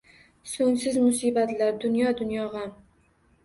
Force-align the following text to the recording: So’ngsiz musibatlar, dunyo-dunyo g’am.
So’ngsiz 0.53 0.97
musibatlar, 1.03 1.79
dunyo-dunyo 1.87 2.51
g’am. 2.59 2.77